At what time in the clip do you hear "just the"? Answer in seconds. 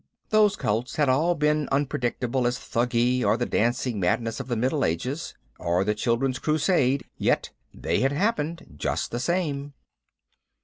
8.79-9.19